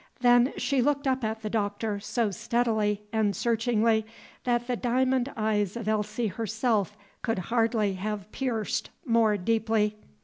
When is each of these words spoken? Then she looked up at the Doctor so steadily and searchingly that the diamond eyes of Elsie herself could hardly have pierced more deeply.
Then 0.21 0.53
she 0.57 0.81
looked 0.81 1.05
up 1.05 1.23
at 1.23 1.43
the 1.43 1.49
Doctor 1.51 1.99
so 1.99 2.31
steadily 2.31 3.03
and 3.13 3.35
searchingly 3.35 4.03
that 4.45 4.65
the 4.65 4.75
diamond 4.75 5.31
eyes 5.37 5.77
of 5.77 5.87
Elsie 5.87 6.25
herself 6.25 6.97
could 7.21 7.37
hardly 7.53 7.93
have 7.93 8.31
pierced 8.31 8.89
more 9.05 9.37
deeply. 9.37 9.95